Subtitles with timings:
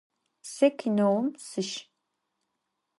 [0.53, 1.71] Se kineum sış.